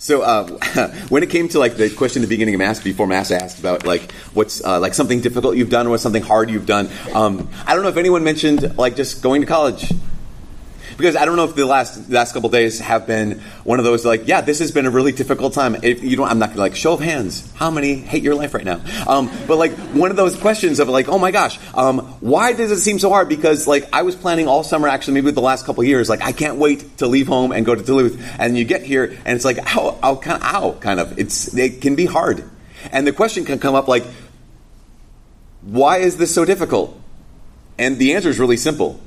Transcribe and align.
So 0.00 0.22
uh, 0.22 0.48
when 1.10 1.22
it 1.22 1.28
came 1.28 1.48
to 1.50 1.58
like 1.58 1.76
the 1.76 1.90
question 1.90 2.22
at 2.22 2.28
the 2.28 2.34
beginning 2.34 2.54
of 2.54 2.58
mass, 2.58 2.80
before 2.80 3.06
mass, 3.06 3.30
asked 3.30 3.60
about 3.60 3.84
like 3.84 4.12
what's 4.32 4.64
uh, 4.64 4.80
like 4.80 4.94
something 4.94 5.20
difficult 5.20 5.56
you've 5.56 5.68
done 5.68 5.86
or 5.86 5.98
something 5.98 6.22
hard 6.22 6.48
you've 6.48 6.64
done. 6.64 6.88
Um, 7.12 7.50
I 7.66 7.74
don't 7.74 7.82
know 7.82 7.90
if 7.90 7.98
anyone 7.98 8.24
mentioned 8.24 8.78
like 8.78 8.96
just 8.96 9.22
going 9.22 9.42
to 9.42 9.46
college 9.46 9.92
because 11.00 11.16
I 11.16 11.24
don't 11.24 11.36
know 11.36 11.44
if 11.44 11.54
the 11.54 11.64
last 11.64 12.10
last 12.10 12.32
couple 12.32 12.50
days 12.50 12.78
have 12.80 13.06
been 13.06 13.40
one 13.64 13.78
of 13.78 13.84
those 13.84 14.04
like, 14.04 14.28
yeah, 14.28 14.42
this 14.42 14.58
has 14.58 14.70
been 14.70 14.86
a 14.86 14.90
really 14.90 15.12
difficult 15.12 15.54
time. 15.54 15.76
If 15.82 16.02
you 16.04 16.16
don't, 16.16 16.28
I'm 16.28 16.38
not 16.38 16.50
gonna 16.50 16.60
like 16.60 16.76
show 16.76 16.92
of 16.92 17.00
hands. 17.00 17.50
How 17.54 17.70
many 17.70 17.94
hate 17.94 18.22
your 18.22 18.34
life 18.34 18.54
right 18.54 18.64
now? 18.64 18.80
Um, 19.06 19.30
but 19.48 19.56
like 19.56 19.72
one 19.94 20.10
of 20.10 20.16
those 20.16 20.36
questions 20.36 20.78
of 20.78 20.88
like, 20.88 21.08
oh 21.08 21.18
my 21.18 21.30
gosh, 21.30 21.58
um, 21.74 22.00
why 22.20 22.52
does 22.52 22.70
it 22.70 22.80
seem 22.80 22.98
so 22.98 23.08
hard? 23.08 23.28
Because 23.28 23.66
like 23.66 23.88
I 23.92 24.02
was 24.02 24.14
planning 24.14 24.46
all 24.46 24.62
summer, 24.62 24.88
actually, 24.88 25.14
maybe 25.14 25.26
with 25.26 25.34
the 25.34 25.40
last 25.40 25.64
couple 25.64 25.82
years, 25.84 26.08
like 26.08 26.22
I 26.22 26.32
can't 26.32 26.58
wait 26.58 26.98
to 26.98 27.06
leave 27.06 27.26
home 27.26 27.52
and 27.52 27.64
go 27.64 27.74
to 27.74 27.82
Duluth, 27.82 28.22
and 28.38 28.56
you 28.56 28.64
get 28.64 28.82
here 28.82 29.04
and 29.24 29.36
it's 29.36 29.44
like, 29.44 29.58
ow, 29.74 29.98
ow, 30.02 30.16
kind 30.16 30.42
of, 30.42 30.80
kind 30.80 31.00
of. 31.00 31.18
It's 31.18 31.56
it 31.56 31.80
can 31.80 31.96
be 31.96 32.06
hard, 32.06 32.44
and 32.92 33.06
the 33.06 33.12
question 33.12 33.44
can 33.44 33.58
come 33.58 33.74
up 33.74 33.88
like, 33.88 34.04
why 35.62 35.98
is 35.98 36.18
this 36.18 36.34
so 36.34 36.44
difficult? 36.44 36.98
And 37.78 37.96
the 37.96 38.14
answer 38.14 38.28
is 38.28 38.38
really 38.38 38.58
simple 38.58 39.00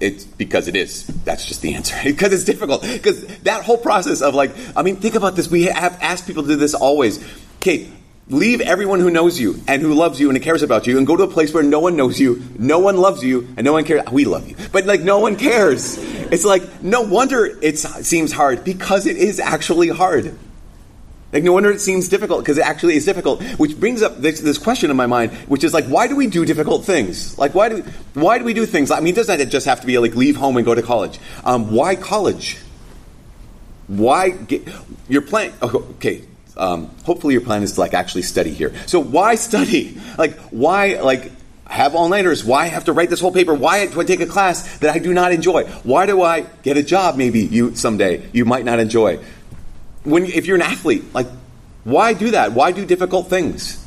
it's 0.00 0.24
because 0.24 0.68
it 0.68 0.76
is. 0.76 1.06
That's 1.24 1.44
just 1.46 1.62
the 1.62 1.74
answer. 1.74 1.96
because 2.04 2.32
it's 2.32 2.44
difficult. 2.44 2.82
Because 2.82 3.26
that 3.38 3.64
whole 3.64 3.78
process 3.78 4.22
of 4.22 4.34
like, 4.34 4.52
I 4.76 4.82
mean, 4.82 4.96
think 4.96 5.14
about 5.14 5.36
this. 5.36 5.50
We 5.50 5.64
have 5.64 5.98
asked 6.00 6.26
people 6.26 6.42
to 6.42 6.48
do 6.48 6.56
this 6.56 6.74
always. 6.74 7.24
Okay, 7.56 7.90
leave 8.28 8.60
everyone 8.60 9.00
who 9.00 9.10
knows 9.10 9.40
you 9.40 9.60
and 9.66 9.82
who 9.82 9.94
loves 9.94 10.20
you 10.20 10.30
and 10.30 10.40
cares 10.42 10.62
about 10.62 10.86
you 10.86 10.98
and 10.98 11.06
go 11.06 11.16
to 11.16 11.24
a 11.24 11.28
place 11.28 11.52
where 11.52 11.62
no 11.62 11.80
one 11.80 11.96
knows 11.96 12.20
you, 12.20 12.42
no 12.58 12.78
one 12.78 12.96
loves 12.96 13.24
you, 13.24 13.48
and 13.56 13.64
no 13.64 13.72
one 13.72 13.84
cares. 13.84 14.02
We 14.12 14.24
love 14.24 14.48
you. 14.48 14.56
But 14.72 14.86
like, 14.86 15.00
no 15.00 15.18
one 15.18 15.36
cares. 15.36 15.98
It's 16.30 16.44
like, 16.44 16.82
no 16.82 17.02
wonder 17.02 17.46
it 17.46 17.78
seems 17.78 18.32
hard 18.32 18.64
because 18.64 19.06
it 19.06 19.16
is 19.16 19.40
actually 19.40 19.88
hard. 19.88 20.38
Like, 21.32 21.42
no 21.42 21.52
wonder 21.52 21.70
it 21.70 21.80
seems 21.80 22.08
difficult 22.08 22.40
because 22.40 22.56
it 22.56 22.64
actually 22.64 22.96
is 22.96 23.04
difficult. 23.04 23.42
Which 23.58 23.78
brings 23.78 24.00
up 24.02 24.16
this, 24.18 24.40
this, 24.40 24.56
question 24.56 24.90
in 24.90 24.96
my 24.96 25.06
mind, 25.06 25.32
which 25.46 25.62
is 25.62 25.74
like, 25.74 25.84
why 25.84 26.06
do 26.08 26.16
we 26.16 26.26
do 26.26 26.46
difficult 26.46 26.84
things? 26.86 27.36
Like, 27.36 27.54
why 27.54 27.68
do 27.68 27.76
we, 27.76 27.82
why 28.14 28.38
do 28.38 28.44
we 28.44 28.54
do 28.54 28.64
things? 28.64 28.90
I 28.90 29.00
mean, 29.00 29.14
doesn't 29.14 29.40
it 29.40 29.50
just 29.50 29.66
have 29.66 29.80
to 29.82 29.86
be 29.86 29.98
like 29.98 30.14
leave 30.14 30.36
home 30.36 30.56
and 30.56 30.64
go 30.64 30.74
to 30.74 30.82
college? 30.82 31.20
Um, 31.44 31.70
why 31.70 31.96
college? 31.96 32.58
Why 33.88 34.30
get 34.30 34.66
your 35.08 35.22
plan? 35.22 35.52
Oh, 35.60 35.86
okay, 35.96 36.24
um, 36.56 36.90
hopefully 37.04 37.34
your 37.34 37.42
plan 37.42 37.62
is 37.62 37.74
to 37.74 37.80
like 37.80 37.92
actually 37.92 38.22
study 38.22 38.52
here. 38.52 38.74
So 38.86 39.00
why 39.00 39.34
study? 39.34 40.00
Like, 40.18 40.36
why 40.50 41.00
like 41.00 41.30
have 41.66 41.94
all 41.94 42.08
nighters? 42.08 42.44
Why 42.44 42.66
have 42.66 42.86
to 42.86 42.92
write 42.92 43.08
this 43.08 43.20
whole 43.20 43.30
paper? 43.30 43.54
Why 43.54 43.86
do 43.86 44.00
I 44.00 44.04
take 44.04 44.20
a 44.20 44.26
class 44.26 44.78
that 44.78 44.92
I 44.92 44.98
do 44.98 45.14
not 45.14 45.30
enjoy? 45.30 45.64
Why 45.84 46.06
do 46.06 46.22
I 46.22 46.40
get 46.62 46.76
a 46.76 46.82
job 46.82 47.16
maybe 47.16 47.40
you 47.40 47.76
someday 47.76 48.28
you 48.32 48.44
might 48.44 48.64
not 48.64 48.80
enjoy? 48.80 49.20
When 50.04 50.24
if 50.24 50.46
you're 50.46 50.56
an 50.56 50.62
athlete, 50.62 51.12
like 51.14 51.26
why 51.84 52.12
do 52.12 52.32
that? 52.32 52.52
Why 52.52 52.72
do 52.72 52.84
difficult 52.84 53.28
things? 53.28 53.84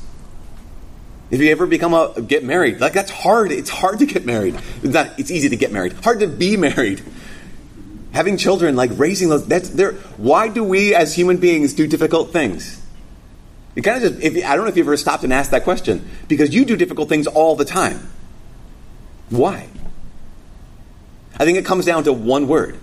If 1.30 1.40
you 1.40 1.52
ever 1.52 1.68
become 1.68 1.94
a 1.94 2.20
get 2.22 2.44
married, 2.44 2.82
like 2.82 2.94
that's 2.94 3.12
hard. 3.12 3.52
It's 3.52 3.70
hard 3.70 4.00
to 4.00 4.06
get 4.06 4.26
married. 4.26 4.56
It's, 4.84 4.94
not, 4.94 5.20
it's 5.20 5.32
easy 5.32 5.50
to 5.50 5.56
get 5.56 5.72
married. 5.72 5.94
Hard 5.94 6.20
to 6.20 6.28
be 6.28 6.58
married. 6.58 7.04
Having 8.12 8.38
children, 8.38 8.76
like 8.76 8.92
raising 8.96 9.30
those, 9.30 9.48
that's 9.48 9.70
there. 9.70 9.94
Why 10.18 10.50
do 10.50 10.64
we 10.64 10.94
as 10.94 11.16
human 11.16 11.38
beings 11.38 11.74
do 11.74 11.88
difficult 11.88 12.34
things? 12.34 12.82
You 13.76 13.82
kind 13.82 14.04
of 14.04 14.12
just, 14.12 14.24
if, 14.24 14.46
I 14.46 14.56
don't 14.56 14.66
know 14.66 14.72
if 14.72 14.76
you 14.76 14.84
ever 14.84 14.98
stopped 14.98 15.24
and 15.24 15.32
asked 15.32 15.52
that 15.52 15.64
question 15.64 16.10
because 16.28 16.54
you 16.54 16.66
do 16.66 16.76
difficult 16.76 17.08
things 17.08 17.28
all 17.28 17.56
the 17.56 17.64
time. 17.64 18.10
Why? 19.30 19.70
I 21.40 21.46
think 21.46 21.58
it 21.58 21.66
comes 21.66 21.86
down 21.86 22.04
to 22.04 22.14
one 22.14 22.48
word, 22.48 22.78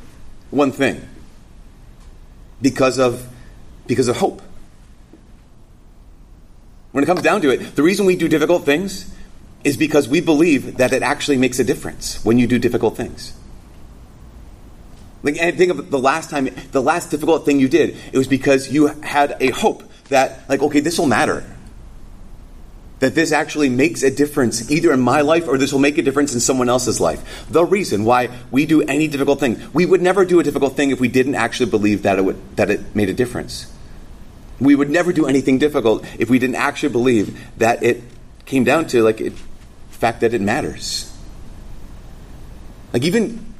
one 0.51 0.73
thing 0.73 1.07
because 2.61 2.99
of, 2.99 3.27
because 3.87 4.09
of 4.09 4.17
hope. 4.17 4.43
When 6.93 7.05
it 7.05 7.07
comes 7.07 7.23
down 7.23 7.43
to 7.43 7.51
it, 7.51 7.77
the 7.77 7.83
reason 7.83 8.07
we 8.07 8.17
do 8.17 8.29
difficult 8.29 8.65
things 8.65 9.13
is 9.65 9.77
because 9.77 10.09
we 10.09 10.21
believe 10.21 10.79
that 10.79 10.93
it 10.93 11.03
actually 11.03 11.37
makes 11.37 11.59
a 11.59 11.65
difference 11.65 12.25
when 12.25 12.39
you 12.39 12.47
do 12.47 12.59
difficult 12.59 12.97
things. 12.97 13.35
Like, 15.23 15.37
think 15.37 15.71
of 15.71 15.91
the 15.91 15.99
last 15.99 16.31
time, 16.31 16.49
the 16.71 16.81
last 16.81 17.11
difficult 17.11 17.45
thing 17.45 17.59
you 17.59 17.69
did, 17.69 17.97
it 18.13 18.17
was 18.17 18.29
because 18.29 18.71
you 18.73 18.87
had 18.87 19.37
a 19.41 19.51
hope 19.51 19.83
that, 20.09 20.49
like, 20.49 20.63
okay, 20.63 20.81
this 20.81 20.99
will 20.99 21.07
matter 21.07 21.45
that 23.01 23.15
this 23.15 23.33
actually 23.33 23.69
makes 23.69 24.03
a 24.03 24.11
difference 24.11 24.71
either 24.71 24.93
in 24.93 25.01
my 25.01 25.21
life 25.21 25.47
or 25.47 25.57
this 25.57 25.73
will 25.73 25.81
make 25.81 25.99
a 25.99 26.03
difference 26.03 26.35
in 26.35 26.41
someone 26.41 26.69
else's 26.69 27.01
life. 27.01 27.47
The 27.49 27.65
reason 27.65 28.05
why 28.05 28.31
we 28.51 28.67
do 28.67 28.83
any 28.83 29.09
difficult 29.09 29.41
thing, 29.41 29.61
we 29.73 29.87
would 29.87 30.03
never 30.03 30.25
do 30.25 30.41
a 30.41 30.43
difficult 30.43 30.77
thing 30.77 30.91
if 30.91 31.01
we 31.01 31.09
didn't 31.09 31.37
actually 31.37 31.71
believe 31.71 32.03
that 32.03 32.19
it, 32.19 32.23
would, 32.23 32.57
that 32.57 32.71
it 32.71 32.95
made 32.95 33.09
a 33.09 33.15
difference. 33.15 33.73
We 34.61 34.75
would 34.75 34.91
never 34.91 35.13
do 35.13 35.27
anything 35.27 35.59
difficult 35.59 36.05
if 36.19 36.29
we 36.29 36.39
didn't 36.39 36.57
actually 36.57 36.93
believe 36.93 37.39
that 37.59 37.83
it 37.83 38.03
came 38.45 38.65
down 38.65 38.89
to 38.89 39.03
like 39.03 39.21
it, 39.21 39.35
the 39.37 39.97
fact 39.97 40.21
that 40.21 40.35
it 40.35 40.41
matters. 40.41 41.13
Like 42.93 43.05
even 43.05 43.55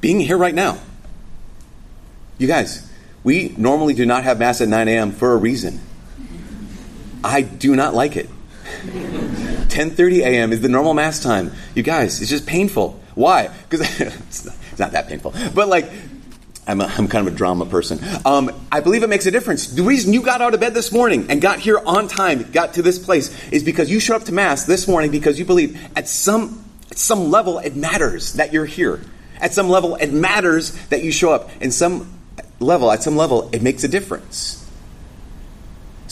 being 0.00 0.20
here 0.20 0.38
right 0.38 0.54
now. 0.54 0.78
You 2.38 2.46
guys, 2.46 2.88
we 3.22 3.54
normally 3.56 3.94
do 3.94 4.06
not 4.06 4.24
have 4.24 4.38
mass 4.38 4.60
at 4.60 4.68
9 4.68 4.88
a.m. 4.88 5.12
for 5.12 5.32
a 5.32 5.36
reason. 5.36 5.80
I 7.24 7.42
do 7.42 7.76
not 7.76 7.94
like 7.94 8.16
it. 8.16 8.28
10:30 8.82 10.20
a.m. 10.20 10.52
is 10.52 10.60
the 10.60 10.68
normal 10.68 10.94
mass 10.94 11.22
time. 11.22 11.52
You 11.74 11.82
guys, 11.82 12.20
it's 12.20 12.30
just 12.30 12.46
painful. 12.46 13.00
Why? 13.14 13.48
Because 13.68 14.00
it's, 14.00 14.46
it's, 14.70 14.78
not 14.78 14.92
that 14.92 15.08
painful. 15.08 15.34
But 15.54 15.68
like, 15.68 15.90
I'm, 16.66 16.80
a, 16.80 16.84
I'm 16.84 17.08
kind 17.08 17.26
of 17.26 17.32
a 17.32 17.36
drama 17.36 17.66
person. 17.66 17.98
Um, 18.24 18.50
I 18.70 18.80
believe 18.80 19.02
it 19.02 19.08
makes 19.08 19.26
a 19.26 19.30
difference. 19.30 19.66
The 19.68 19.82
reason 19.82 20.12
you 20.12 20.22
got 20.22 20.40
out 20.40 20.54
of 20.54 20.60
bed 20.60 20.74
this 20.74 20.92
morning 20.92 21.26
and 21.28 21.40
got 21.40 21.58
here 21.58 21.80
on 21.84 22.08
time, 22.08 22.50
got 22.52 22.74
to 22.74 22.82
this 22.82 22.98
place, 22.98 23.36
is 23.50 23.64
because 23.64 23.90
you 23.90 24.00
showed 24.00 24.16
up 24.16 24.24
to 24.24 24.32
mass 24.32 24.64
this 24.64 24.86
morning 24.88 25.10
because 25.10 25.38
you 25.38 25.44
believe 25.44 25.80
at 25.96 26.08
some 26.08 26.64
at 26.90 26.98
some 26.98 27.30
level 27.30 27.58
it 27.58 27.76
matters 27.76 28.34
that 28.34 28.52
you're 28.52 28.66
here. 28.66 29.00
At 29.40 29.52
some 29.54 29.68
level 29.68 29.96
it 29.96 30.12
matters 30.12 30.72
that 30.88 31.02
you 31.02 31.12
show 31.12 31.32
up. 31.32 31.50
In 31.60 31.72
some 31.72 32.18
level, 32.60 32.90
at 32.90 33.02
some 33.02 33.16
level, 33.16 33.50
it 33.52 33.62
makes 33.62 33.84
a 33.84 33.88
difference. 33.88 34.61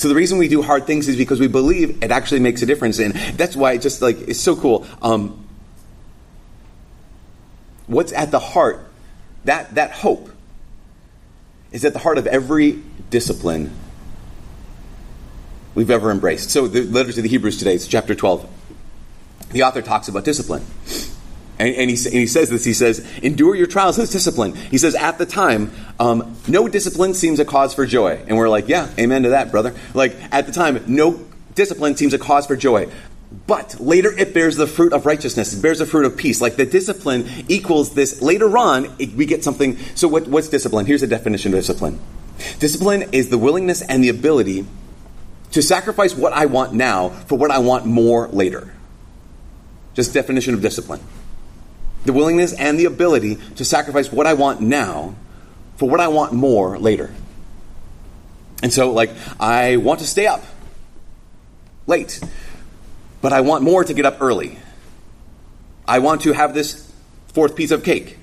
So 0.01 0.09
the 0.09 0.15
reason 0.15 0.39
we 0.39 0.49
do 0.49 0.63
hard 0.63 0.87
things 0.87 1.09
is 1.09 1.17
because 1.19 1.41
we 1.41 1.47
believe 1.47 2.03
it 2.03 2.11
actually 2.11 2.41
makes 2.41 2.63
a 2.63 2.67
difference, 2.67 2.99
and 3.01 3.13
that's 3.37 3.55
why 3.55 3.75
it 3.75 3.83
just 3.83 4.01
like 4.01 4.19
it's 4.19 4.41
so 4.41 4.57
cool. 4.57 4.87
Um, 5.03 5.47
what's 7.87 8.11
at 8.15 8.31
the 8.31 8.39
heart 8.39 8.91
that 9.45 9.75
that 9.75 9.91
hope 9.91 10.31
is 11.71 11.85
at 11.85 11.93
the 11.93 11.99
heart 11.99 12.17
of 12.17 12.27
every 12.27 12.83
discipline 13.11 13.77
we've 15.75 15.91
ever 15.91 16.11
embraced. 16.11 16.49
So 16.49 16.67
the 16.67 16.81
letter 16.85 17.13
to 17.13 17.21
the 17.21 17.29
Hebrews 17.29 17.59
today, 17.59 17.75
it's 17.75 17.87
chapter 17.87 18.15
twelve. 18.15 18.49
The 19.51 19.65
author 19.65 19.83
talks 19.83 20.09
about 20.09 20.25
discipline. 20.25 20.65
And, 21.61 21.75
and, 21.77 21.91
he, 21.91 22.07
and, 22.07 22.15
he, 22.15 22.27
says 22.27 22.49
this. 22.49 22.65
He 22.65 22.73
says, 22.73 23.07
"Endure 23.23 23.55
your 23.55 23.67
trials 23.67 23.99
as 23.99 24.09
discipline." 24.09 24.55
He 24.55 24.79
says, 24.79 24.95
"At 24.95 25.19
the 25.19 25.27
time, 25.27 25.71
um, 25.99 26.35
no 26.49 26.69
discipline 26.69 27.13
seems 27.13 27.39
a 27.39 27.45
cause 27.45 27.75
for 27.75 27.85
joy." 27.85 28.19
And 28.27 28.39
we're 28.39 28.49
like, 28.49 28.67
"Yeah, 28.67 28.89
amen 28.99 29.25
to 29.25 29.29
that, 29.31 29.51
brother." 29.51 29.75
Like 29.93 30.17
at 30.33 30.47
the 30.47 30.53
time, 30.53 30.83
no 30.87 31.21
discipline 31.55 31.97
seems 31.97 32.15
a 32.15 32.19
cause 32.19 32.47
for 32.47 32.57
joy. 32.57 32.91
But 33.47 33.79
later 33.79 34.11
it 34.11 34.33
bears 34.33 34.57
the 34.57 34.67
fruit 34.67 34.95
of 34.95 35.05
righteousness. 35.05 35.53
It 35.53 35.61
bears 35.61 35.81
the 35.81 35.87
fruit 35.87 36.07
of 36.07 36.17
peace. 36.17 36.41
Like 36.41 36.57
the 36.57 36.65
discipline 36.65 37.29
equals 37.47 37.93
this. 37.93 38.23
Later 38.23 38.57
on, 38.57 38.87
it, 38.99 39.13
we 39.13 39.27
get 39.27 39.45
something. 39.45 39.77
So 39.95 40.09
what, 40.09 40.29
what's 40.29 40.49
discipline? 40.49 40.87
Here's 40.87 41.03
the 41.03 41.07
definition 41.07 41.53
of 41.53 41.61
discipline. 41.61 42.01
Discipline 42.59 43.03
is 43.13 43.29
the 43.29 43.37
willingness 43.37 43.83
and 43.83 44.03
the 44.03 44.09
ability 44.09 44.65
to 45.53 45.61
sacrifice 45.61 46.17
what 46.17 46.33
I 46.33 46.47
want 46.47 46.73
now 46.73 47.11
for 47.11 47.37
what 47.37 47.51
I 47.51 47.59
want 47.59 47.85
more 47.85 48.29
later. 48.29 48.75
Just 49.93 50.15
definition 50.15 50.55
of 50.55 50.63
discipline 50.63 51.01
the 52.05 52.13
willingness 52.13 52.53
and 52.53 52.79
the 52.79 52.87
ability 52.87 53.37
to 53.57 53.65
sacrifice 53.65 54.11
what 54.11 54.27
I 54.27 54.35
want 54.35 54.61
now 54.61 55.15
for 55.77 55.89
what 55.89 56.01
I 56.01 56.09
want 56.09 56.33
more 56.33 56.79
later. 56.79 57.13
And 58.63 58.73
so, 58.73 58.93
like, 58.93 59.11
I 59.39 59.77
want 59.77 60.01
to 60.01 60.07
stay 60.07 60.27
up 60.27 60.45
late, 61.87 62.21
but 63.23 63.33
I 63.33 63.41
want 63.41 63.65
more 63.65 63.85
to 63.85 63.95
get 63.95 64.05
up 64.05 64.21
early. 64.21 64.59
I 65.87 65.99
want 65.99 66.23
to 66.23 66.33
have 66.33 66.55
this 66.55 66.91
fourth 67.29 67.57
piece 67.57 67.71
of 67.71 67.83
cake, 67.83 68.19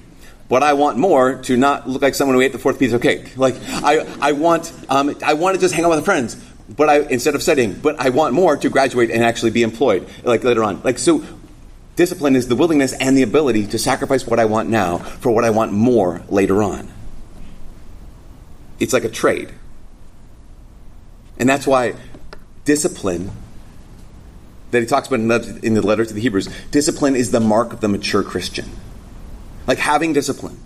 but 0.47 0.63
I 0.63 0.73
want 0.73 0.97
more 0.97 1.41
to 1.43 1.57
not 1.57 1.89
look 1.89 2.01
like 2.01 2.15
someone 2.15 2.35
who 2.35 2.41
ate 2.41 2.51
the 2.51 2.59
fourth 2.59 2.79
piece 2.79 2.93
of 2.93 3.01
cake. 3.01 3.33
Like, 3.37 3.55
I, 3.67 4.05
I 4.21 4.31
want, 4.33 4.71
um, 4.89 5.15
I 5.25 5.33
want 5.33 5.55
to 5.55 5.61
just 5.61 5.73
hang 5.73 5.85
out 5.85 5.91
with 5.91 6.05
friends, 6.05 6.35
but 6.69 6.89
I 6.89 6.99
instead 7.01 7.35
of 7.35 7.41
studying, 7.41 7.73
but 7.73 7.99
I 7.99 8.09
want 8.09 8.33
more 8.33 8.57
to 8.57 8.69
graduate 8.69 9.09
and 9.09 9.23
actually 9.23 9.51
be 9.51 9.63
employed, 9.63 10.07
like 10.23 10.43
later 10.43 10.63
on. 10.63 10.81
Like, 10.83 10.99
so 10.99 11.23
Discipline 11.97 12.35
is 12.35 12.47
the 12.47 12.55
willingness 12.55 12.93
and 12.93 13.17
the 13.17 13.23
ability 13.23 13.65
to 13.67 13.79
sacrifice 13.79 14.25
what 14.25 14.39
I 14.39 14.45
want 14.45 14.69
now 14.69 14.99
for 14.99 15.31
what 15.31 15.43
I 15.43 15.49
want 15.49 15.73
more 15.73 16.21
later 16.29 16.61
on. 16.61 16.87
It's 18.79 18.93
like 18.93 19.03
a 19.03 19.09
trade. 19.09 19.51
And 21.39 21.49
that's 21.49 21.65
why 21.65 21.95
discipline, 22.65 23.31
that 24.69 24.81
he 24.81 24.85
talks 24.85 25.07
about 25.07 25.19
in 25.63 25.73
the 25.73 25.81
letter 25.81 26.05
to 26.05 26.13
the 26.13 26.21
Hebrews, 26.21 26.47
discipline 26.69 27.15
is 27.15 27.31
the 27.31 27.39
mark 27.39 27.73
of 27.73 27.81
the 27.81 27.87
mature 27.87 28.21
Christian. 28.21 28.69
Like 29.65 29.79
having 29.79 30.13
discipline. 30.13 30.59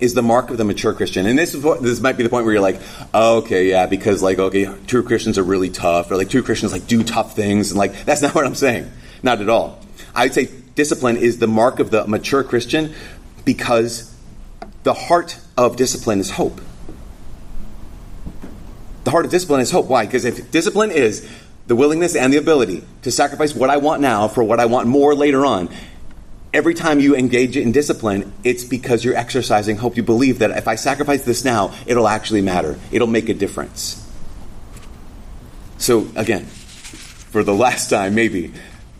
is 0.00 0.12
the 0.12 0.22
mark 0.22 0.50
of 0.50 0.58
the 0.58 0.64
mature 0.64 0.92
Christian. 0.92 1.24
And 1.26 1.38
this 1.38 1.52
this 1.80 2.00
might 2.00 2.18
be 2.18 2.22
the 2.22 2.28
point 2.28 2.44
where 2.44 2.52
you're 2.52 2.62
like, 2.62 2.80
oh, 3.14 3.38
okay, 3.38 3.70
yeah, 3.70 3.86
because 3.86 4.22
like, 4.22 4.38
okay, 4.38 4.68
true 4.86 5.02
Christians 5.02 5.38
are 5.38 5.42
really 5.42 5.70
tough, 5.70 6.10
or 6.10 6.16
like 6.16 6.28
true 6.28 6.42
Christians 6.42 6.72
like 6.72 6.86
do 6.86 7.02
tough 7.02 7.34
things, 7.34 7.70
and 7.70 7.78
like 7.78 8.04
that's 8.04 8.20
not 8.26 8.34
what 8.34 8.44
I'm 8.44 8.54
saying. 8.54 8.92
Not 9.22 9.40
at 9.40 9.48
all. 9.48 9.80
I'd 10.14 10.34
say 10.34 10.48
discipline 10.78 11.16
is 11.16 11.40
the 11.40 11.48
mark 11.48 11.80
of 11.80 11.90
the 11.90 12.06
mature 12.06 12.44
Christian 12.44 12.94
because 13.44 14.14
the 14.84 14.94
heart 14.94 15.36
of 15.56 15.74
discipline 15.74 16.20
is 16.20 16.30
hope. 16.30 16.60
The 19.02 19.10
heart 19.10 19.24
of 19.24 19.32
discipline 19.32 19.60
is 19.60 19.72
hope. 19.72 19.86
Why? 19.86 20.06
Because 20.06 20.24
if 20.24 20.52
discipline 20.52 20.92
is 20.92 21.28
the 21.66 21.74
willingness 21.74 22.14
and 22.14 22.32
the 22.32 22.36
ability 22.36 22.84
to 23.02 23.10
sacrifice 23.10 23.56
what 23.56 23.70
I 23.70 23.78
want 23.78 24.00
now 24.00 24.28
for 24.28 24.44
what 24.44 24.60
I 24.60 24.66
want 24.66 24.86
more 24.86 25.16
later 25.16 25.44
on, 25.44 25.68
every 26.54 26.74
time 26.74 27.00
you 27.00 27.16
engage 27.16 27.56
in 27.56 27.72
discipline, 27.72 28.32
it's 28.44 28.62
because 28.62 29.04
you're 29.04 29.16
exercising 29.16 29.78
hope. 29.78 29.96
You 29.96 30.04
believe 30.04 30.38
that 30.38 30.52
if 30.52 30.68
I 30.68 30.76
sacrifice 30.76 31.24
this 31.24 31.44
now, 31.44 31.74
it'll 31.88 32.06
actually 32.06 32.42
matter, 32.42 32.78
it'll 32.92 33.08
make 33.08 33.28
a 33.28 33.34
difference. 33.34 34.08
So, 35.78 36.06
again, 36.14 36.44
for 36.44 37.42
the 37.42 37.54
last 37.66 37.90
time, 37.90 38.14
maybe, 38.14 38.52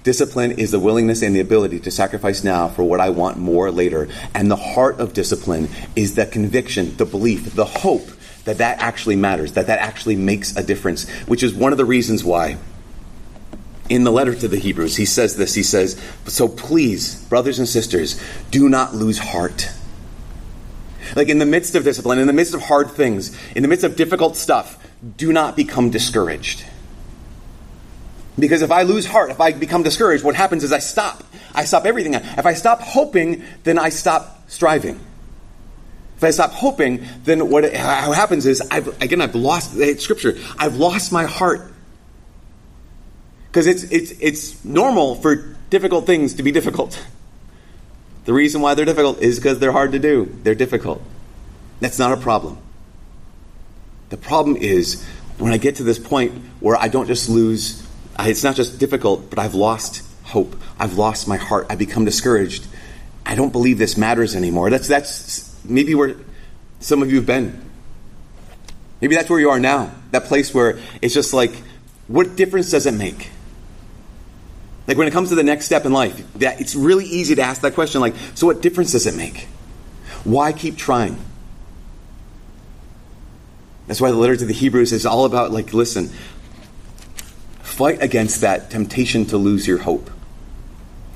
discipline 0.09 0.53
is 0.53 0.71
the 0.71 0.79
willingness 0.79 1.21
and 1.21 1.37
the 1.37 1.41
ability 1.41 1.79
to 1.81 1.91
sacrifice 1.91 2.43
now 2.43 2.67
for 2.67 2.83
what 2.83 2.99
I 2.99 3.11
want 3.11 3.37
more 3.37 3.71
later. 3.71 4.09
And 4.33 4.51
the 4.51 4.57
heart 4.57 5.01
of 5.01 5.13
discipline 5.13 5.69
is 5.97 6.15
the 6.15 6.25
conviction, 6.25 6.97
the 6.97 7.05
belief, 7.05 7.55
the 7.55 7.67
hope 7.67 8.09
that 8.45 8.57
that 8.57 8.81
actually 8.81 9.17
matters, 9.17 9.53
that 9.53 9.67
that 9.67 9.81
actually 9.81 10.17
makes 10.17 10.57
a 10.57 10.63
difference, 10.63 11.07
which 11.27 11.43
is 11.43 11.53
one 11.53 11.73
of 11.73 11.77
the 11.77 11.85
reasons 11.85 12.25
why 12.25 12.57
in 13.91 14.05
the 14.05 14.11
letter 14.11 14.35
to 14.35 14.49
the 14.49 14.57
Hebrews, 14.57 14.97
he 14.97 15.05
says 15.05 15.37
this. 15.37 15.53
He 15.53 15.63
says, 15.63 16.01
So 16.25 16.49
please, 16.49 17.23
brothers 17.27 17.59
and 17.59 17.69
sisters, 17.69 18.19
do 18.51 18.71
not 18.71 18.95
lose 18.95 19.19
heart. 19.19 19.69
Like 21.17 21.29
in 21.29 21.39
the 21.39 21.45
midst 21.45 21.75
of 21.75 21.85
discipline, 21.85 22.19
in 22.19 22.27
the 22.27 22.33
midst 22.33 22.55
of 22.55 22.63
hard 22.63 22.93
things, 22.93 23.39
in 23.55 23.61
the 23.63 23.69
midst 23.69 23.85
of 23.85 23.95
difficult 23.95 24.37
stuff, 24.37 24.83
do 25.19 25.35
not 25.35 25.55
become 25.55 25.91
discouraged. 25.91 26.65
Because 28.39 28.63
if 28.63 28.71
I 28.71 28.83
lose 28.83 29.05
heart, 29.05 29.31
if 29.31 29.41
I 29.41 29.53
become 29.53 29.83
discouraged, 29.83 30.23
what 30.23 30.35
happens 30.35 30.63
is 30.63 30.73
I 30.73 30.79
stop. 30.79 31.25
I 31.55 31.65
stop 31.65 31.87
everything. 31.87 32.15
If 32.15 32.47
I 32.47 32.55
stop 32.55 32.81
hoping, 32.81 33.43
then 33.65 33.79
I 33.79 33.89
stop 33.89 34.49
striving. 34.49 35.01
If 36.17 36.25
I 36.25 36.31
stop 36.31 36.53
hoping, 36.53 37.05
then 37.25 37.49
what 37.49 37.65
happens 37.65 38.47
is, 38.47 38.61
I've, 38.61 38.89
again, 39.03 39.21
I've 39.21 39.35
lost, 39.35 39.73
scripture, 40.01 40.37
I've 40.59 40.77
lost 40.77 41.13
my 41.13 41.25
heart 41.25 41.73
because 43.47 43.67
it's, 43.67 43.85
it's, 43.85 44.13
it's 44.21 44.65
normal 44.65 45.15
for 45.17 45.57
difficult 45.71 46.07
things 46.07 46.35
to 46.35 46.43
be 46.43 46.53
difficult. 46.53 47.05
The 48.25 48.33
reason 48.33 48.61
why 48.61 48.75
they're 48.75 48.85
difficult 48.85 49.21
is 49.23 49.39
because 49.39 49.59
they're 49.59 49.73
hard 49.73 49.93
to 49.93 49.99
do. 49.99 50.37
They're 50.43 50.55
difficult. 50.55 51.03
That's 51.81 51.99
not 51.99 52.13
a 52.13 52.17
problem. 52.19 52.59
The 54.11 54.17
problem 54.17 54.57
is 54.57 55.05
when 55.39 55.53
I 55.53 55.57
get 55.57 55.77
to 55.77 55.83
this 55.83 55.99
point 55.99 56.33
where 56.61 56.77
I 56.77 56.89
don't 56.89 57.07
just 57.07 57.29
lose, 57.29 57.88
it's 58.27 58.43
not 58.43 58.57
just 58.57 58.79
difficult, 58.79 59.31
but 59.31 59.39
I've 59.39 59.55
lost 59.55 60.03
hope. 60.25 60.57
I've 60.79 60.95
lost 60.95 61.29
my 61.29 61.37
heart. 61.37 61.67
I 61.71 61.77
become 61.77 62.05
discouraged. 62.05 62.67
I 63.25 63.35
don't 63.35 63.53
believe 63.53 63.79
this 63.79 63.97
matters 63.97 64.35
anymore. 64.35 64.71
That's, 64.71 64.89
that's 64.89 65.55
maybe 65.65 65.95
where 65.95 66.17
some 66.81 67.03
of 67.03 67.11
you 67.11 67.17
have 67.17 67.27
been. 67.27 67.65
Maybe 69.01 69.15
that's 69.15 69.31
where 69.31 69.39
you 69.39 69.51
are 69.51 69.61
now. 69.61 69.93
That 70.11 70.25
place 70.25 70.53
where 70.53 70.79
it's 71.01 71.15
just 71.15 71.33
like, 71.33 71.55
what 72.09 72.37
difference 72.37 72.71
does 72.71 72.87
it 72.87 72.93
make? 72.93 73.31
Like 74.87 74.97
when 74.97 75.07
it 75.07 75.13
comes 75.13 75.29
to 75.29 75.35
the 75.35 75.43
next 75.43 75.67
step 75.67 75.85
in 75.85 75.93
life, 75.93 76.21
that 76.37 76.61
it's 76.61 76.75
really 76.75 77.05
easy 77.05 77.35
to 77.35 77.43
ask 77.43 77.61
that 77.61 77.75
question 77.75 78.01
like, 78.01 78.15
so 78.35 78.47
what 78.47 78.63
difference 78.63 78.93
does 78.93 79.07
it 79.07 79.15
make? 79.15 79.47
Why 80.25 80.53
keep 80.53 80.77
trying? 80.77 81.19
That's 83.87 84.01
why 84.01 84.11
the 84.11 84.17
letter 84.17 84.37
to 84.37 84.45
the 84.45 84.55
Hebrews 84.55 84.93
is 84.93 85.07
all 85.07 85.27
about 85.27 85.51
like, 85.51 85.73
listen, 85.75 86.11
fight 87.79 88.03
against 88.03 88.41
that 88.41 88.71
temptation 88.71 89.25
to 89.25 89.37
lose 89.37 89.65
your 89.65 89.79
hope. 89.79 90.11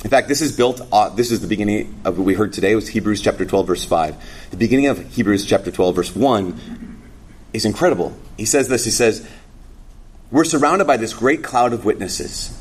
In 0.05 0.11
fact, 0.11 0.29
this 0.29 0.41
is 0.41 0.56
built, 0.56 0.81
uh, 0.93 1.09
this 1.09 1.32
is 1.32 1.41
the 1.41 1.49
beginning 1.49 2.00
of 2.05 2.17
what 2.17 2.25
we 2.25 2.35
heard 2.35 2.53
today, 2.53 2.70
It 2.70 2.76
was 2.76 2.87
Hebrews 2.87 3.20
chapter 3.20 3.44
12, 3.44 3.67
verse 3.67 3.85
5. 3.85 4.50
The 4.53 4.56
beginning 4.56 4.87
of 4.87 5.12
Hebrews 5.12 5.44
chapter 5.44 5.73
12, 5.73 5.97
verse 5.97 6.14
1 6.14 7.03
is 7.53 7.64
incredible. 7.64 8.17
He 8.37 8.44
says 8.44 8.69
this, 8.69 8.85
he 8.85 8.93
says, 8.93 9.29
We're 10.31 10.44
surrounded 10.44 10.87
by 10.87 10.99
this 10.99 11.12
great 11.14 11.43
cloud 11.43 11.73
of 11.73 11.85
witnesses. 11.85 12.56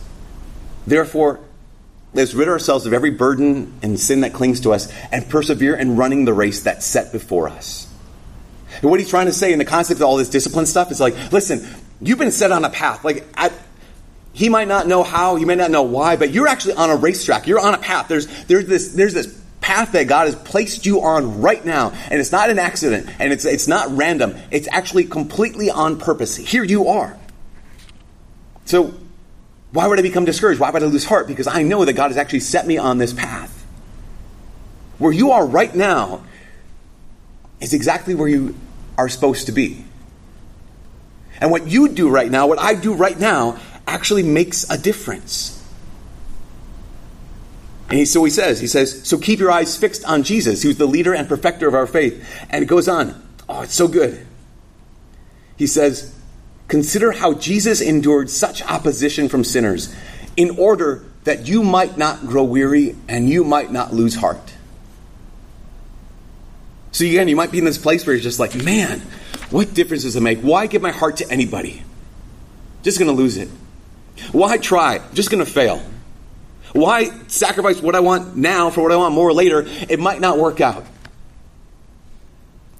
Therefore, 0.87 1.39
let's 2.15 2.33
rid 2.33 2.47
ourselves 2.47 2.87
of 2.87 2.93
every 2.93 3.11
burden 3.11 3.71
and 3.83 3.99
sin 3.99 4.21
that 4.21 4.33
clings 4.33 4.61
to 4.61 4.73
us 4.73 4.91
and 5.11 5.29
persevere 5.29 5.75
in 5.75 5.95
running 5.95 6.25
the 6.25 6.33
race 6.33 6.63
that's 6.63 6.87
set 6.87 7.11
before 7.11 7.49
us. 7.49 7.87
And 8.81 8.89
what 8.89 8.99
he's 8.99 9.09
trying 9.09 9.27
to 9.27 9.33
say 9.33 9.53
in 9.53 9.59
the 9.59 9.65
concept 9.65 9.99
of 9.99 10.07
all 10.07 10.17
this 10.17 10.29
discipline 10.29 10.65
stuff 10.65 10.89
is 10.89 10.99
like, 10.99 11.31
listen, 11.31 11.67
you've 12.01 12.17
been 12.17 12.31
set 12.31 12.51
on 12.51 12.65
a 12.65 12.69
path. 12.71 13.05
Like, 13.05 13.27
I, 13.37 13.51
he 14.33 14.49
might 14.49 14.67
not 14.67 14.87
know 14.87 15.03
how, 15.03 15.35
you 15.35 15.45
may 15.45 15.55
not 15.55 15.71
know 15.71 15.83
why, 15.83 16.15
but 16.15 16.31
you're 16.31 16.47
actually 16.47 16.75
on 16.75 16.89
a 16.89 16.95
racetrack. 16.95 17.47
You're 17.47 17.59
on 17.59 17.73
a 17.73 17.77
path. 17.77 18.07
There's, 18.07 18.27
there's 18.45 18.65
this, 18.65 18.93
there's 18.93 19.13
this 19.13 19.41
path 19.59 19.91
that 19.91 20.07
God 20.07 20.25
has 20.25 20.35
placed 20.35 20.85
you 20.85 21.01
on 21.01 21.41
right 21.41 21.63
now, 21.63 21.91
and 22.09 22.19
it's 22.19 22.31
not 22.31 22.49
an 22.49 22.57
accident, 22.57 23.09
and 23.19 23.33
it's, 23.33 23.45
it's 23.45 23.67
not 23.67 23.95
random. 23.95 24.35
It's 24.49 24.67
actually 24.71 25.05
completely 25.05 25.69
on 25.69 25.99
purpose. 25.99 26.35
Here 26.35 26.63
you 26.63 26.87
are. 26.87 27.17
So 28.65 28.93
why 29.71 29.87
would 29.87 29.99
I 29.99 30.01
become 30.01 30.25
discouraged? 30.25 30.59
Why 30.59 30.69
would 30.69 30.83
I 30.83 30.85
lose 30.85 31.05
heart? 31.05 31.27
Because 31.27 31.47
I 31.47 31.63
know 31.63 31.85
that 31.85 31.93
God 31.93 32.07
has 32.07 32.17
actually 32.17 32.41
set 32.41 32.67
me 32.67 32.77
on 32.77 32.97
this 32.97 33.13
path. 33.13 33.57
Where 34.97 35.11
you 35.11 35.31
are 35.31 35.45
right 35.45 35.73
now 35.73 36.23
is 37.59 37.73
exactly 37.73 38.15
where 38.15 38.27
you 38.27 38.55
are 38.97 39.09
supposed 39.09 39.47
to 39.47 39.51
be. 39.51 39.83
And 41.39 41.49
what 41.49 41.67
you 41.67 41.89
do 41.89 42.09
right 42.09 42.29
now, 42.29 42.47
what 42.47 42.59
I 42.59 42.75
do 42.75 42.93
right 42.93 43.19
now, 43.19 43.59
actually 43.91 44.23
makes 44.23 44.69
a 44.69 44.77
difference. 44.77 45.57
And 47.89 47.99
he, 47.99 48.05
so 48.05 48.23
he 48.23 48.31
says, 48.31 48.61
he 48.61 48.67
says, 48.67 49.05
so 49.07 49.17
keep 49.17 49.39
your 49.39 49.51
eyes 49.51 49.77
fixed 49.77 50.05
on 50.05 50.23
Jesus, 50.23 50.63
who's 50.63 50.77
the 50.77 50.85
leader 50.87 51.13
and 51.13 51.27
perfecter 51.27 51.67
of 51.67 51.73
our 51.73 51.85
faith. 51.85 52.25
And 52.49 52.63
it 52.63 52.67
goes 52.67 52.87
on. 52.87 53.21
Oh, 53.49 53.61
it's 53.61 53.73
so 53.73 53.87
good. 53.87 54.25
He 55.57 55.67
says, 55.67 56.15
Consider 56.71 57.11
how 57.11 57.33
Jesus 57.33 57.81
endured 57.81 58.29
such 58.29 58.63
opposition 58.63 59.27
from 59.27 59.43
sinners 59.43 59.93
in 60.37 60.51
order 60.51 61.03
that 61.25 61.45
you 61.45 61.63
might 61.63 61.97
not 61.97 62.21
grow 62.21 62.45
weary 62.45 62.95
and 63.09 63.29
you 63.29 63.43
might 63.43 63.73
not 63.73 63.93
lose 63.93 64.15
heart. 64.15 64.53
So 66.93 67.03
again, 67.03 67.27
you 67.27 67.35
might 67.35 67.51
be 67.51 67.57
in 67.57 67.65
this 67.65 67.77
place 67.77 68.07
where 68.07 68.15
you're 68.15 68.23
just 68.23 68.39
like, 68.39 68.55
man, 68.55 69.01
what 69.49 69.73
difference 69.73 70.03
does 70.03 70.15
it 70.15 70.21
make? 70.21 70.39
Why 70.39 70.65
give 70.67 70.81
my 70.81 70.91
heart 70.91 71.17
to 71.17 71.29
anybody? 71.29 71.83
Just 72.83 72.97
going 72.97 73.13
to 73.13 73.21
lose 73.21 73.35
it. 73.35 73.49
Why 74.31 74.57
try? 74.57 75.01
Just 75.13 75.29
going 75.29 75.43
to 75.43 75.51
fail. 75.51 75.81
Why 76.73 77.05
sacrifice 77.27 77.81
what 77.81 77.95
I 77.95 77.99
want 77.99 78.35
now 78.35 78.69
for 78.69 78.81
what 78.81 78.91
I 78.91 78.95
want 78.95 79.13
more 79.13 79.33
later? 79.33 79.65
It 79.89 79.99
might 79.99 80.21
not 80.21 80.37
work 80.37 80.61
out. 80.61 80.85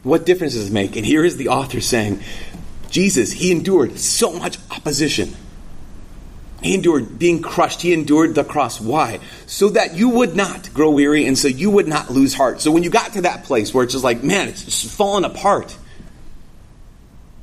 What 0.03 0.25
difference 0.25 0.53
does 0.53 0.69
it 0.69 0.73
make? 0.73 0.95
And 0.95 1.05
here 1.05 1.23
is 1.23 1.37
the 1.37 1.49
author 1.49 1.81
saying, 1.81 2.21
Jesus, 2.89 3.31
he 3.31 3.51
endured 3.51 3.99
so 3.99 4.33
much 4.33 4.57
opposition. 4.71 5.35
He 6.61 6.75
endured 6.75 7.17
being 7.17 7.41
crushed. 7.41 7.81
He 7.81 7.93
endured 7.93 8.35
the 8.35 8.43
cross. 8.43 8.79
Why? 8.79 9.19
So 9.45 9.69
that 9.69 9.95
you 9.95 10.09
would 10.09 10.35
not 10.35 10.73
grow 10.73 10.91
weary 10.91 11.25
and 11.25 11.37
so 11.37 11.47
you 11.47 11.71
would 11.71 11.87
not 11.87 12.09
lose 12.09 12.33
heart. 12.33 12.61
So 12.61 12.71
when 12.71 12.83
you 12.83 12.89
got 12.89 13.13
to 13.13 13.21
that 13.21 13.43
place 13.45 13.73
where 13.73 13.83
it's 13.83 13.93
just 13.93 14.03
like, 14.03 14.23
man, 14.23 14.47
it's 14.47 14.63
just 14.63 14.95
falling 14.95 15.23
apart, 15.23 15.75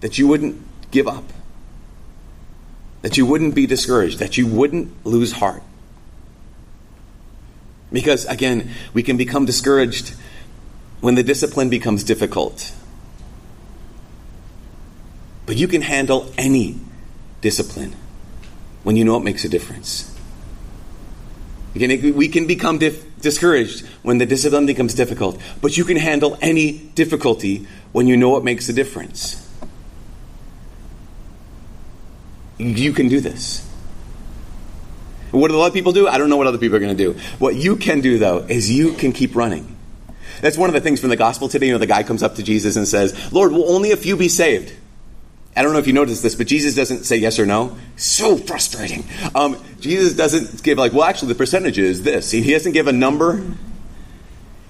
that 0.01 0.19
you 0.19 0.29
wouldn't 0.29 0.63
give 0.91 1.09
up, 1.09 1.25
that 3.03 3.17
you 3.17 3.27
wouldn't 3.27 3.55
be 3.55 3.67
discouraged, 3.67 4.19
that 4.19 4.37
you 4.37 4.47
wouldn't 4.47 5.07
lose 5.07 5.33
heart. 5.33 5.63
Because 7.93 8.27
again, 8.27 8.71
we 8.93 9.03
can 9.03 9.17
become 9.17 9.47
discouraged 9.47 10.15
when 11.01 11.15
the 11.15 11.23
discipline 11.23 11.71
becomes 11.71 12.05
difficult. 12.05 12.73
But 15.47 15.57
you 15.57 15.69
can 15.69 15.83
handle 15.83 16.33
any 16.37 16.79
discipline 17.41 17.95
when 18.83 18.97
you 18.97 19.05
know 19.05 19.17
it 19.17 19.25
makes 19.25 19.45
a 19.45 19.49
difference. 19.49 20.15
Again, 21.75 22.15
we 22.15 22.29
can 22.29 22.47
become 22.47 22.79
dif- 22.79 23.21
discouraged 23.21 23.87
when 24.03 24.19
the 24.19 24.27
discipline 24.27 24.67
becomes 24.67 24.95
difficult, 24.95 25.41
but 25.63 25.77
you 25.77 25.85
can 25.85 25.97
handle 25.97 26.37
any 26.41 26.79
difficulty 26.79 27.67
when 27.93 28.07
you 28.07 28.17
know 28.17 28.37
it 28.37 28.45
makes 28.45 28.69
a 28.69 28.73
difference. 28.73 29.48
You 32.59 32.93
can 32.93 33.09
do 33.09 33.21
this. 33.21 33.65
What 35.31 35.51
do 35.51 35.61
other 35.61 35.73
people 35.73 35.93
do? 35.93 36.09
I 36.09 36.19
don't 36.19 36.31
know 36.31 36.37
what 36.37 36.47
other 36.47 36.59
people 36.59 36.77
are 36.77 36.81
going 36.81 36.97
to 36.97 37.13
do. 37.13 37.19
What 37.39 37.55
you 37.55 37.77
can 37.77 38.01
do, 38.01 38.19
though, 38.19 38.39
is 38.39 38.71
you 38.71 38.95
can 38.95 39.13
keep 39.13 39.37
running. 39.37 39.77
That's 40.41 40.57
one 40.57 40.71
of 40.71 40.75
the 40.75 40.81
things 40.81 41.01
from 41.01 41.11
the 41.11 41.17
gospel 41.17 41.49
today. 41.49 41.67
You 41.67 41.73
know, 41.73 41.79
the 41.79 41.87
guy 41.87 42.03
comes 42.03 42.23
up 42.23 42.37
to 42.37 42.43
Jesus 42.43 42.77
and 42.77 42.87
says, 42.87 43.33
Lord, 43.33 43.53
will 43.53 43.71
only 43.71 43.93
a 43.93 43.97
few 43.97 44.17
be 44.17 44.29
saved? 44.29 44.73
I 45.57 45.63
don't 45.63 45.73
know 45.73 45.81
if 45.81 45.87
you 45.87 45.93
noticed 45.93 46.23
this, 46.23 46.37
but 46.37 46.47
Jesus 46.47 46.77
doesn't 46.77 47.05
say 47.05 47.17
yes 47.17 47.39
or 47.39 47.47
no. 47.47 47.77
So 47.97 48.37
frustrating. 48.37 49.05
Um, 49.35 49.63
Jesus 49.81 50.15
doesn't 50.15 50.63
give 50.63 50.79
like, 50.79 50.93
well, 50.93 51.05
actually, 51.05 51.29
the 51.29 51.35
percentage 51.35 51.79
is 51.79 52.03
this. 52.03 52.31
He, 52.31 52.43
he 52.43 52.53
doesn't 52.53 52.73
give 52.73 52.87
a 52.87 52.93
number. 52.93 53.45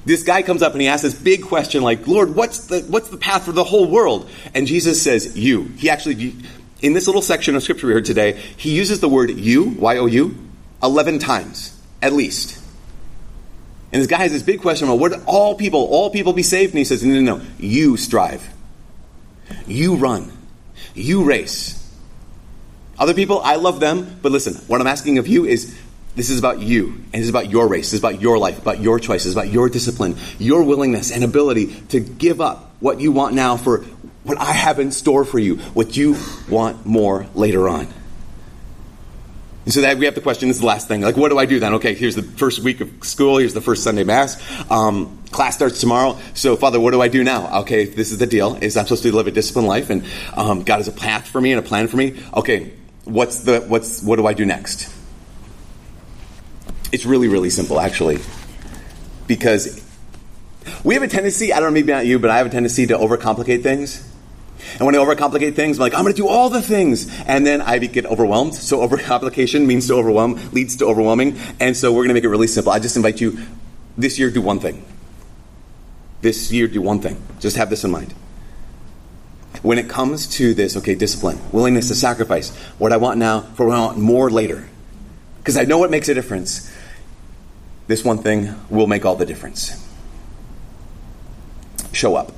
this 0.07 0.23
guy 0.23 0.43
comes 0.43 0.63
up 0.63 0.73
and 0.73 0.81
he 0.81 0.89
asks 0.89 1.03
this 1.03 1.15
big 1.15 1.43
question 1.43 1.83
like, 1.83 2.07
Lord, 2.07 2.35
what's 2.35 2.67
the, 2.69 2.81
what's 2.89 3.11
the 3.11 3.19
path 3.19 3.45
for 3.45 3.53
the 3.53 3.65
whole 3.65 3.87
world? 3.87 4.31
And 4.55 4.67
Jesus 4.67 5.03
says, 5.03 5.37
you. 5.37 5.65
He 5.77 5.91
actually, 5.91 6.35
in 6.81 6.93
this 6.93 7.07
little 7.07 7.23
section 7.23 7.57
of 7.57 7.63
scripture 7.63 7.87
we 7.87 7.93
heard 7.93 8.05
today, 8.05 8.33
he 8.57 8.75
uses 8.75 9.01
the 9.01 9.09
word 9.09 9.31
you, 9.31 9.65
Y-O-U, 9.65 10.37
11 10.83 11.19
times, 11.19 11.81
at 12.01 12.13
least. 12.13 12.63
And 13.93 14.01
this 14.01 14.07
guy 14.07 14.19
has 14.19 14.33
this 14.33 14.43
big 14.43 14.61
question 14.61 14.87
about 14.87 15.01
would 15.01 15.15
all 15.27 15.55
people, 15.55 15.85
all 15.87 16.11
people 16.11 16.33
be 16.33 16.43
saved? 16.43 16.73
And 16.73 16.79
he 16.79 16.85
says, 16.85 17.03
no, 17.05 17.21
no, 17.21 17.39
no. 17.39 17.45
You 17.59 17.97
strive. 17.97 18.47
You 19.67 19.97
run. 19.97 20.31
You 20.95 21.25
race. 21.25 21.75
Other 22.99 23.15
people, 23.15 23.41
I 23.41 23.57
love 23.57 23.81
them, 23.81 24.19
but 24.23 24.33
listen, 24.33 24.55
what 24.67 24.81
I'm 24.81 24.87
asking 24.87 25.19
of 25.19 25.29
you 25.29 25.47
is 25.47 25.79
this 26.17 26.31
is 26.31 26.39
about 26.39 26.61
you, 26.61 26.89
and 26.89 27.15
this 27.15 27.23
is 27.23 27.29
about 27.31 27.49
your 27.49 27.69
race, 27.69 27.87
this 27.87 27.95
is 27.95 28.01
about 28.01 28.21
your 28.21 28.39
life, 28.39 28.59
about 28.59 28.81
your 28.81 28.99
choices, 28.99 29.35
about 29.35 29.51
your 29.51 29.69
discipline, 29.69 30.17
your 30.39 30.65
willingness 30.65 31.13
and 31.13 31.23
ability 31.23 31.67
to 31.91 32.01
give 32.01 32.41
up 32.41 32.75
what 32.81 33.01
you 33.01 33.13
want 33.13 33.35
now 33.35 33.57
for 33.57 33.85
what 34.29 34.39
I 34.39 34.53
have 34.53 34.79
in 34.79 34.93
store 34.93 35.25
for 35.25 35.39
you, 35.39 35.57
what 35.57 35.97
you 35.97 36.17
want 36.51 36.85
more 36.85 37.27
later 37.35 37.69
on. 37.69 37.89
And 39.65 39.73
so 39.75 39.81
that 39.83 39.99
we 39.99 40.05
have 40.05 40.15
the 40.15 40.21
question, 40.21 40.49
this 40.49 40.59
is 40.59 40.61
the 40.61 40.67
last 40.67 40.87
thing. 40.89 41.01
Like, 41.01 41.17
what 41.17 41.31
do 41.31 41.39
I 41.39 41.47
do 41.47 41.61
then? 41.61 41.75
Okay, 41.75 41.95
here's 41.95 42.15
the 42.15 42.23
first 42.23 42.61
week 42.61 42.81
of 42.81 42.91
school. 43.05 43.39
Here's 43.39 43.55
the 43.55 43.61
first 43.61 43.83
Sunday 43.83 44.05
Mass. 44.05 44.41
Um, 44.71 45.19
class 45.31 45.57
starts 45.57 45.81
tomorrow. 45.81 46.19
So, 46.35 46.57
Father, 46.57 46.79
what 46.79 46.93
do 46.93 47.01
I 47.01 47.09
do 47.09 47.25
now? 47.25 47.61
Okay, 47.61 47.85
this 47.85 48.13
is 48.13 48.19
the 48.19 48.27
deal. 48.27 48.55
Is 48.57 48.77
I'm 48.77 48.85
supposed 48.85 49.03
to 49.03 49.15
live 49.15 49.27
a 49.27 49.31
disciplined 49.31 49.69
life, 49.69 49.91
and 49.91 50.05
um, 50.35 50.63
God 50.63 50.77
has 50.77 50.89
a 50.89 50.93
path 50.93 51.29
for 51.29 51.41
me 51.41 51.53
and 51.53 51.59
a 51.59 51.67
plan 51.67 51.89
for 51.89 51.97
me. 51.97 52.19
Okay, 52.35 52.73
what's 53.05 53.41
the 53.41 53.61
what's 53.61 54.03
what 54.03 54.17
do 54.17 54.27
I 54.27 54.33
do 54.33 54.47
next? 54.47 54.95
It's 56.93 57.05
really, 57.05 57.29
really 57.29 57.51
simple, 57.51 57.79
actually, 57.79 58.21
because 59.27 59.85
we 60.83 60.95
have 60.95 61.03
a 61.03 61.09
tendency. 61.09 61.53
I 61.53 61.61
don't 61.61 61.71
know, 61.71 61.75
maybe 61.75 61.93
not 61.93 62.07
you, 62.07 62.19
but 62.19 62.31
I 62.31 62.39
have 62.39 62.47
a 62.47 62.51
tendency 62.51 62.87
to 62.87 62.95
overcomplicate 62.95 63.63
things. 63.63 64.15
And 64.73 64.87
when 64.87 64.95
I 64.95 64.99
overcomplicate 64.99 65.55
things, 65.55 65.79
I'm 65.79 65.83
like, 65.83 65.95
I'm 65.95 66.03
going 66.03 66.15
to 66.15 66.21
do 66.21 66.29
all 66.29 66.51
the 66.51 66.63
things. 66.63 67.09
And 67.27 67.47
then 67.47 67.61
I 67.61 67.79
get 67.79 68.07
overwhelmed. 68.07 68.55
So 68.55 68.87
overcomplication 68.87 69.67
means 69.67 69.87
to 69.89 69.95
overwhelm, 69.95 70.39
leads 70.53 70.77
to 70.77 70.87
overwhelming. 70.87 71.39
And 71.61 71.77
so 71.77 71.93
we're 71.93 72.01
going 72.01 72.09
to 72.09 72.15
make 72.15 72.25
it 72.25 72.29
really 72.29 72.47
simple. 72.47 72.73
I 72.73 72.79
just 72.79 72.97
invite 72.97 73.21
you 73.21 73.39
this 73.97 74.19
year, 74.19 74.31
do 74.31 74.43
one 74.43 74.61
thing. 74.61 74.85
This 76.21 76.53
year, 76.53 76.67
do 76.67 76.83
one 76.83 77.01
thing. 77.01 77.23
Just 77.39 77.57
have 77.57 77.71
this 77.71 77.85
in 77.85 77.91
mind. 77.91 78.13
When 79.63 79.79
it 79.79 79.89
comes 79.89 80.27
to 80.37 80.55
this, 80.55 80.77
okay, 80.77 80.95
discipline, 80.95 81.39
willingness 81.53 81.89
to 81.89 81.95
sacrifice 81.95 82.55
what 82.79 82.93
I 82.93 82.97
want 82.97 83.19
now 83.19 83.41
for 83.41 83.67
what 83.67 83.77
I 83.77 83.81
want 83.81 83.99
more 83.99 84.31
later. 84.31 84.69
Because 85.39 85.57
I 85.57 85.65
know 85.65 85.79
what 85.79 85.91
makes 85.91 86.09
a 86.09 86.15
difference. 86.15 86.73
This 87.87 88.05
one 88.05 88.19
thing 88.19 88.55
will 88.69 88.87
make 88.87 89.05
all 89.05 89.17
the 89.17 89.27
difference. 89.27 89.85
Show 91.93 92.17
up. 92.17 92.38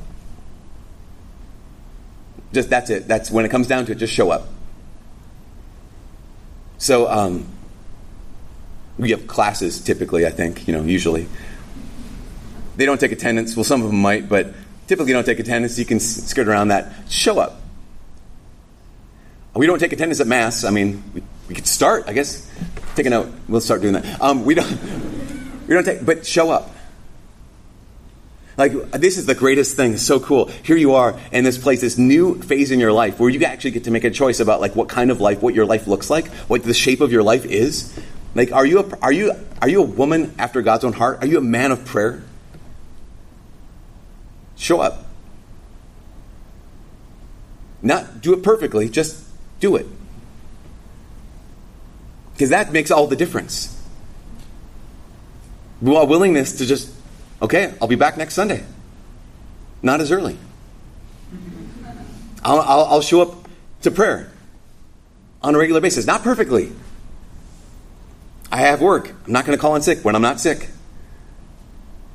Just 2.53 2.71
that's 2.71 2.91
it. 2.91 3.07
That's 3.07 3.31
when 3.31 3.45
it 3.45 3.51
comes 3.51 3.67
down 3.67 3.87
to 3.87 3.93
it. 3.93 3.99
Just 3.99 4.13
show 4.13 4.31
up. 4.31 4.49
So 6.79 7.09
um, 7.09 7.47
we 8.99 9.11
have 9.11 9.27
classes 9.27 9.81
typically. 9.81 10.27
I 10.27 10.31
think 10.31 10.67
you 10.67 10.75
know 10.75 10.83
usually 10.83 11.29
they 12.77 12.87
don't 12.87 12.99
take 12.99 13.13
attendance. 13.13 13.55
Well, 13.57 13.65
some 13.65 13.83
of 13.83 13.89
them 13.89 14.01
might, 14.01 14.29
but 14.29 14.55
typically 14.87 15.13
don't 15.13 15.25
take 15.25 15.39
attendance. 15.39 15.79
You 15.79 15.85
can 15.85 16.01
skirt 16.01 16.49
around 16.49 16.69
that. 16.69 16.93
Show 17.09 17.39
up. 17.39 17.61
We 19.55 19.67
don't 19.67 19.79
take 19.79 19.93
attendance 19.93 20.21
at 20.21 20.27
mass. 20.27 20.65
I 20.65 20.71
mean, 20.71 21.03
we, 21.13 21.23
we 21.49 21.55
could 21.55 21.67
start. 21.67 22.05
I 22.07 22.13
guess 22.13 22.49
take 22.95 23.07
a 23.07 23.11
note. 23.11 23.33
We'll 23.49 23.61
start 23.61 23.83
doing 23.83 23.95
that. 23.95 24.21
Um, 24.21 24.45
we 24.45 24.55
don't. 24.55 24.79
We 25.71 25.75
don't 25.75 25.85
take, 25.85 26.05
but 26.05 26.27
show 26.27 26.51
up. 26.51 26.75
Like, 28.61 28.91
this 28.91 29.17
is 29.17 29.25
the 29.25 29.35
greatest 29.35 29.75
thing. 29.75 29.95
It's 29.95 30.03
so 30.03 30.21
cool. 30.21 30.49
Here 30.49 30.77
you 30.77 30.93
are 30.93 31.19
in 31.33 31.45
this 31.45 31.57
place, 31.57 31.81
this 31.81 31.97
new 31.97 32.43
phase 32.43 32.71
in 32.71 32.79
your 32.79 32.93
life 32.93 33.19
where 33.19 33.31
you 33.31 33.43
actually 33.47 33.71
get 33.71 33.85
to 33.85 33.91
make 33.91 34.05
a 34.05 34.11
choice 34.11 34.39
about 34.39 34.61
like 34.61 34.77
what 34.77 34.87
kind 34.87 35.11
of 35.11 35.19
life, 35.19 35.41
what 35.41 35.55
your 35.55 35.65
life 35.65 35.87
looks 35.87 36.11
like, 36.11 36.27
what 36.47 36.63
the 36.63 36.75
shape 36.75 37.01
of 37.01 37.11
your 37.11 37.23
life 37.23 37.47
is. 37.47 37.99
Like, 38.35 38.53
are 38.53 38.67
you 38.67 38.81
a, 38.81 38.99
are 38.99 39.13
you 39.15 39.33
are 39.63 39.69
you 39.69 39.81
a 39.81 39.87
woman 39.87 40.35
after 40.39 40.61
God's 40.61 40.85
own 40.85 40.93
heart? 40.93 41.23
Are 41.23 41.27
you 41.27 41.39
a 41.39 41.41
man 41.41 41.73
of 41.73 41.87
prayer? 41.87 42.23
Show 44.57 44.83
up. 44.83 45.07
Not 47.81 48.21
do 48.21 48.35
it 48.35 48.43
perfectly, 48.43 48.91
just 48.91 49.25
do 49.61 49.77
it. 49.77 49.87
Because 52.35 52.51
that 52.51 52.75
makes 52.75 52.91
all 52.91 53.07
the 53.07 53.17
difference. 53.17 53.75
Well, 55.81 56.07
willingness 56.07 56.59
to 56.59 56.67
just 56.67 57.00
Okay, 57.43 57.75
I'll 57.81 57.89
be 57.89 57.97
back 57.97 58.17
next 58.17 58.35
Sunday. 58.35 58.65
Not 59.83 60.01
as 60.01 60.13
early. 60.13 60.37
I'll, 62.45 62.61
I'll, 62.61 62.85
I'll 62.85 63.01
show 63.01 63.23
up 63.23 63.49
to 63.83 63.91
prayer 63.91 64.31
on 65.43 65.55
a 65.55 65.59
regular 65.59 65.81
basis. 65.81 66.07
Not 66.07 66.23
perfectly. 66.23 66.73
I 68.53 68.59
have 68.59 68.83
work. 68.83 69.09
I'm 69.27 69.33
not 69.33 69.47
going 69.47 69.57
to 69.57 69.61
call 69.61 69.75
in 69.77 69.83
sick 69.83 70.05
when 70.05 70.15
I'm 70.15 70.23
not 70.23 70.41
sick. 70.41 70.69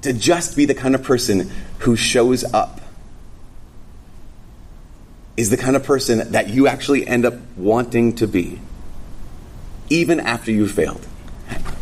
To 0.01 0.13
just 0.13 0.55
be 0.55 0.65
the 0.65 0.75
kind 0.75 0.94
of 0.94 1.01
person 1.01 1.50
who 1.79 1.96
shows 1.96 2.44
up 2.44 2.82
is 5.38 5.50
the 5.50 5.58
kind 5.58 5.75
of 5.75 5.84
person 5.84 6.32
that 6.34 6.50
you 6.50 6.67
actually 6.67 7.08
end 7.08 7.25
up 7.25 7.34
wanting 7.58 8.15
to 8.17 8.27
be, 8.27 8.60
even 9.89 10.20
after 10.20 10.51
you've 10.51 10.72
failed. 10.72 11.05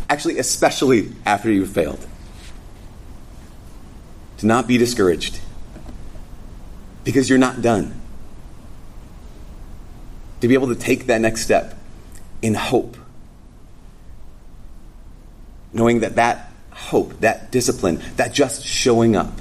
Actually, 0.08 0.38
especially 0.38 1.12
after 1.26 1.50
you've 1.50 1.70
failed 1.70 2.04
not 4.44 4.66
be 4.66 4.78
discouraged 4.78 5.40
because 7.04 7.28
you're 7.28 7.38
not 7.38 7.62
done. 7.62 8.00
To 10.40 10.48
be 10.48 10.54
able 10.54 10.68
to 10.68 10.74
take 10.74 11.06
that 11.06 11.20
next 11.20 11.42
step 11.42 11.78
in 12.42 12.54
hope, 12.54 12.96
knowing 15.72 16.00
that 16.00 16.16
that 16.16 16.52
hope, 16.70 17.20
that 17.20 17.50
discipline, 17.50 18.02
that 18.16 18.34
just 18.34 18.64
showing 18.64 19.16
up 19.16 19.40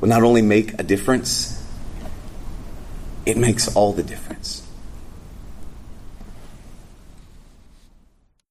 will 0.00 0.08
not 0.08 0.22
only 0.22 0.42
make 0.42 0.78
a 0.80 0.82
difference, 0.82 1.62
it 3.26 3.36
makes 3.36 3.74
all 3.76 3.92
the 3.92 4.02
difference. 4.02 4.61